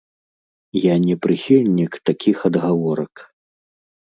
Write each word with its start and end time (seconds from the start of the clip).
Я 0.83 0.95
не 1.03 1.15
прыхільнік 1.25 1.99
такіх 2.09 2.37
адгаворак. 2.51 3.13